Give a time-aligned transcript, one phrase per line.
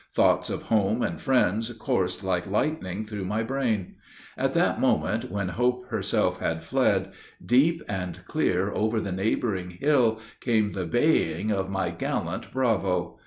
[0.11, 3.97] Thoughts of home and friends coursed like lightning through my brain.
[4.35, 7.11] At that moment, when Hope herself had fled,
[7.45, 13.19] deep and clear over the neighboring hill, came the baying of my gallant Bravo!